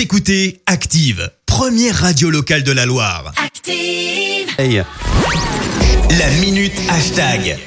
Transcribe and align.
Vous 0.00 0.04
écoutez 0.04 0.62
Active, 0.64 1.30
première 1.44 1.94
radio 1.94 2.30
locale 2.30 2.62
de 2.62 2.72
la 2.72 2.86
Loire. 2.86 3.34
Active. 3.36 4.48
Hey, 4.56 4.82
La 6.18 6.30
minute 6.40 6.72
hashtag. 6.88 7.58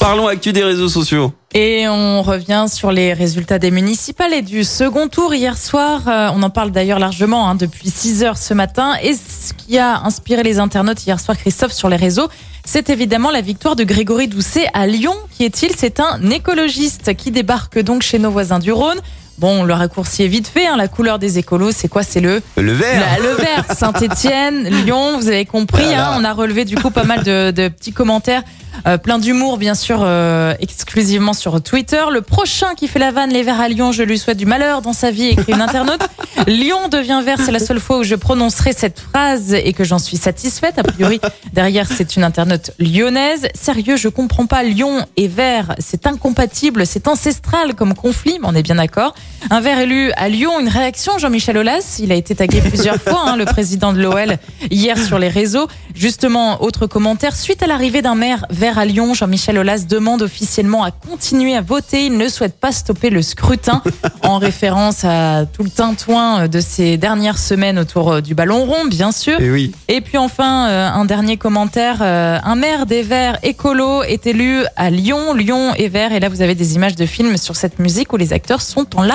parlons 0.00 0.26
actu 0.26 0.54
des 0.54 0.64
réseaux 0.64 0.88
sociaux. 0.88 1.34
Et 1.52 1.86
on 1.86 2.22
revient 2.22 2.64
sur 2.72 2.90
les 2.90 3.12
résultats 3.12 3.58
des 3.58 3.70
municipales 3.70 4.32
et 4.32 4.40
du 4.40 4.64
second 4.64 5.08
tour 5.08 5.34
hier 5.34 5.58
soir. 5.58 6.08
Euh, 6.08 6.30
on 6.34 6.42
en 6.42 6.48
parle 6.48 6.70
d'ailleurs 6.70 6.98
largement 6.98 7.50
hein, 7.50 7.54
depuis 7.54 7.90
6 7.90 8.22
heures 8.22 8.38
ce 8.38 8.54
matin. 8.54 8.94
Et 9.02 9.12
ce 9.12 9.52
qui 9.52 9.76
a 9.76 9.98
inspiré 10.04 10.42
les 10.42 10.58
internautes 10.60 11.06
hier 11.06 11.20
soir, 11.20 11.36
Christophe, 11.36 11.72
sur 11.72 11.90
les 11.90 11.96
réseaux, 11.96 12.28
c'est 12.64 12.88
évidemment 12.88 13.30
la 13.30 13.42
victoire 13.42 13.76
de 13.76 13.84
Grégory 13.84 14.26
Doucet 14.26 14.68
à 14.72 14.86
Lyon. 14.86 15.16
Qui 15.36 15.44
est-il? 15.44 15.72
C'est 15.76 16.00
un 16.00 16.30
écologiste 16.30 17.14
qui 17.14 17.30
débarque 17.30 17.78
donc 17.78 18.00
chez 18.00 18.18
nos 18.18 18.30
voisins 18.30 18.58
du 18.58 18.72
Rhône. 18.72 19.02
Bon, 19.38 19.64
le 19.64 19.74
raccourci 19.74 20.22
est 20.22 20.28
vite 20.28 20.46
fait. 20.46 20.66
hein, 20.66 20.76
la 20.76 20.88
couleur 20.88 21.18
des 21.18 21.38
écolos, 21.38 21.72
c'est 21.72 21.88
quoi? 21.88 22.02
C'est 22.02 22.20
le 22.20 22.40
Le 22.56 22.72
vert. 22.72 23.00
Là, 23.00 23.18
le 23.22 23.34
vert, 23.34 23.64
Saint-Étienne, 23.76 24.68
Lyon, 24.84 25.18
vous 25.18 25.28
avez 25.28 25.44
compris. 25.44 25.82
Voilà. 25.84 26.10
Hein, 26.12 26.16
on 26.20 26.24
a 26.24 26.32
relevé 26.32 26.64
du 26.64 26.76
coup 26.76 26.90
pas 26.90 27.04
mal 27.04 27.22
de, 27.24 27.50
de 27.50 27.68
petits 27.68 27.92
commentaires, 27.92 28.42
euh, 28.86 28.96
plein 28.96 29.18
d'humour 29.18 29.58
bien 29.58 29.74
sûr, 29.74 29.98
euh, 30.02 30.54
exclusivement 30.60 31.32
sur 31.32 31.60
Twitter. 31.62 32.02
Le 32.12 32.20
prochain 32.22 32.74
qui 32.76 32.86
fait 32.88 32.98
la 32.98 33.10
vanne, 33.10 33.30
les 33.30 33.42
Verts 33.42 33.60
à 33.60 33.68
Lyon, 33.68 33.90
je 33.92 34.02
lui 34.02 34.18
souhaite 34.18 34.36
du 34.38 34.46
malheur 34.46 34.82
dans 34.82 34.92
sa 34.92 35.10
vie, 35.10 35.26
écrit 35.28 35.52
une 35.52 35.62
internaute. 35.62 36.02
Lyon 36.46 36.88
devient 36.88 37.22
vert, 37.24 37.38
c'est 37.44 37.52
la 37.52 37.58
seule 37.58 37.80
fois 37.80 37.98
où 37.98 38.02
je 38.04 38.14
prononcerai 38.14 38.72
cette 38.72 39.00
phrase 39.00 39.54
et 39.54 39.72
que 39.72 39.82
j'en 39.84 39.98
suis 39.98 40.16
satisfaite. 40.16 40.78
A 40.78 40.82
priori, 40.82 41.20
derrière, 41.52 41.88
c'est 41.90 42.16
une 42.16 42.24
internaute 42.24 42.72
lyonnaise. 42.78 43.48
Sérieux, 43.54 43.96
je 43.96 44.08
comprends 44.08 44.46
pas. 44.46 44.62
Lyon 44.62 45.06
et 45.16 45.28
vert, 45.28 45.74
c'est 45.78 46.06
incompatible, 46.06 46.86
c'est 46.86 47.08
ancestral 47.08 47.74
comme 47.74 47.94
conflit, 47.94 48.38
mais 48.40 48.48
on 48.48 48.54
est 48.54 48.62
bien 48.62 48.74
d'accord. 48.76 49.14
Un 49.50 49.60
vert 49.60 49.78
élu 49.78 50.10
à 50.16 50.30
Lyon, 50.30 50.58
une 50.58 50.68
réaction, 50.68 51.18
Jean-Michel 51.18 51.58
Aulas? 51.58 51.98
Il 52.02 52.10
a 52.12 52.14
été 52.14 52.34
tagué 52.34 52.62
plusieurs 52.62 52.96
fois, 52.96 53.24
hein, 53.26 53.36
le 53.36 53.44
président 53.44 53.92
de 53.92 54.00
l'OL, 54.00 54.38
hier 54.70 54.96
sur 54.96 55.18
les 55.18 55.28
réseaux. 55.28 55.68
Justement, 55.94 56.62
autre 56.62 56.86
commentaire. 56.86 57.36
Suite 57.36 57.62
à 57.62 57.66
l'arrivée 57.66 58.00
d'un 58.00 58.14
maire 58.14 58.46
vert 58.48 58.78
à 58.78 58.86
Lyon, 58.86 59.12
Jean-Michel 59.12 59.58
Aulas 59.58 59.84
demande 59.86 60.22
officiellement 60.22 60.82
à 60.82 60.90
continuer 60.90 61.54
à 61.54 61.60
voter. 61.60 62.06
Il 62.06 62.16
ne 62.16 62.26
souhaite 62.28 62.58
pas 62.58 62.72
stopper 62.72 63.10
le 63.10 63.20
scrutin, 63.20 63.82
en 64.22 64.38
référence 64.38 65.04
à 65.04 65.44
tout 65.44 65.62
le 65.62 65.70
tintouin 65.70 66.48
de 66.48 66.60
ces 66.60 66.96
dernières 66.96 67.38
semaines 67.38 67.78
autour 67.78 68.22
du 68.22 68.34
ballon 68.34 68.64
rond, 68.64 68.86
bien 68.86 69.12
sûr. 69.12 69.38
Et 69.40 69.50
oui. 69.50 69.72
Et 69.88 70.00
puis 70.00 70.16
enfin, 70.16 70.68
euh, 70.68 70.88
un 70.88 71.04
dernier 71.04 71.36
commentaire. 71.36 71.98
euh, 72.00 72.38
un 72.42 72.54
maire 72.56 72.86
des 72.86 73.02
Verts 73.02 73.38
écolo 73.42 74.02
est 74.04 74.26
élu 74.26 74.64
à 74.74 74.88
Lyon. 74.88 75.34
Lyon 75.34 75.74
est 75.74 75.88
vert. 75.88 76.12
Et 76.12 76.18
là, 76.18 76.30
vous 76.30 76.40
avez 76.40 76.54
des 76.54 76.74
images 76.76 76.96
de 76.96 77.04
films 77.06 77.36
sur 77.36 77.56
cette 77.56 77.78
musique 77.78 78.12
où 78.12 78.16
les 78.16 78.32
acteurs 78.32 78.62
sont 78.62 78.86
en 78.96 79.02
larmes. 79.02 79.13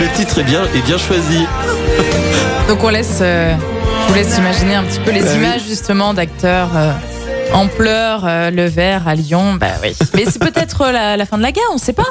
Le 0.00 0.16
titre 0.16 0.38
est 0.38 0.44
bien, 0.44 0.62
est 0.74 0.82
bien 0.86 0.98
choisi. 0.98 1.46
Donc 2.68 2.82
on 2.82 2.88
laisse, 2.88 3.18
euh, 3.20 3.54
je 4.06 4.08
vous 4.08 4.14
laisse 4.14 4.38
imaginer 4.38 4.74
un 4.76 4.84
petit 4.84 5.00
peu 5.00 5.10
les 5.10 5.20
Bah 5.22 5.26
oui. 5.32 5.36
images 5.38 5.62
justement 5.68 6.14
d'acteurs 6.14 6.68
euh, 6.76 6.92
en 7.52 7.66
pleurs, 7.66 8.22
euh, 8.26 8.50
le 8.50 8.66
vert 8.66 9.06
à 9.08 9.14
Lyon. 9.14 9.54
Bah 9.54 9.66
oui. 9.82 9.94
Mais 10.14 10.24
c'est 10.26 10.38
peut-être 10.38 10.82
euh, 10.82 10.92
la, 10.92 11.16
la 11.16 11.26
fin 11.26 11.36
de 11.36 11.42
la 11.42 11.52
guerre, 11.52 11.64
on 11.72 11.78
sait 11.78 11.92
pas. 11.92 12.06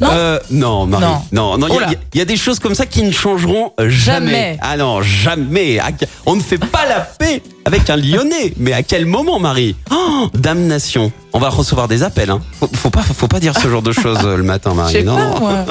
Non. 0.00 0.08
Euh, 0.12 0.38
non, 0.50 0.86
Marie. 0.86 1.04
Non. 1.04 1.22
Non, 1.32 1.58
non, 1.58 1.68
il 1.68 1.74
y 1.74 1.84
a- 1.84 1.90
y, 2.14 2.20
y 2.20 2.26
des 2.26 2.36
choses 2.36 2.58
comme 2.58 2.74
ça 2.74 2.86
qui 2.86 3.02
ne 3.02 3.12
changeront 3.12 3.72
jamais. 3.78 3.90
Jamais. 4.30 4.58
Ah 4.62 4.76
non, 4.76 5.02
jamais. 5.02 5.78
On 6.26 6.36
ne 6.36 6.40
fait 6.42 6.58
pas 6.58 6.86
la 6.88 7.00
paix 7.00 7.42
avec 7.72 7.88
un 7.88 7.96
Lyonnais. 7.96 8.52
Mais 8.56 8.72
à 8.72 8.82
quel 8.82 9.06
moment, 9.06 9.38
Marie 9.38 9.76
Oh, 9.92 10.28
damnation. 10.34 11.12
On 11.32 11.38
va 11.38 11.50
recevoir 11.50 11.86
des 11.86 12.02
appels. 12.02 12.30
Hein. 12.30 12.40
Faut, 12.58 12.68
faut 12.74 12.90
pas, 12.90 13.02
faut 13.02 13.28
pas 13.28 13.38
dire 13.38 13.54
ce 13.56 13.68
genre 13.68 13.82
de 13.82 13.92
choses 13.92 14.18
euh, 14.24 14.36
le 14.36 14.42
matin, 14.42 14.74
Marie. 14.74 15.04
Non, 15.04 15.16
pas 15.16 15.24
non. 15.24 15.40
moi. 15.40 15.64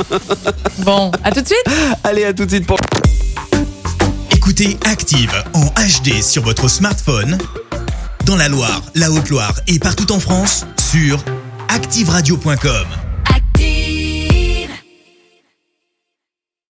Bon, 0.79 1.11
à 1.25 1.31
tout 1.31 1.41
de 1.41 1.45
suite. 1.47 1.65
Allez, 2.05 2.23
à 2.23 2.33
tout 2.33 2.45
de 2.45 2.51
suite 2.51 2.65
pour. 2.65 2.77
Écoutez 4.31 4.77
Active 4.85 5.33
en 5.53 5.65
HD 5.65 6.23
sur 6.23 6.41
votre 6.43 6.69
smartphone, 6.69 7.37
dans 8.25 8.37
la 8.37 8.47
Loire, 8.47 8.81
la 8.95 9.11
Haute-Loire 9.11 9.53
et 9.67 9.77
partout 9.77 10.09
en 10.13 10.19
France, 10.21 10.65
sur 10.91 11.19
activeradio.com. 11.67 13.08